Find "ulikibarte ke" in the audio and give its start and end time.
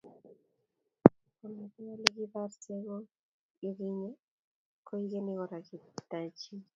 1.93-2.99